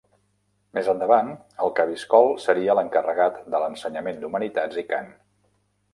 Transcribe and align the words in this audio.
Més 0.77 0.87
endavant, 0.93 1.27
el 1.67 1.75
cabiscol 1.79 2.31
seria 2.45 2.77
l'encarregat 2.79 3.39
de 3.55 3.63
l'ensenyament 3.65 4.19
d'humanitats 4.25 4.85
i 4.85 4.89
cant. 4.95 5.17